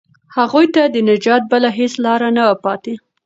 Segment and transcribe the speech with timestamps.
[0.37, 2.93] هغوی ته د نجات بله هیڅ لاره نه وه پاتې.